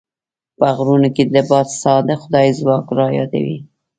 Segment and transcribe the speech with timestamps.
[0.57, 3.57] په غرونو کې د باد ساه د خدای ځواک رايادوي.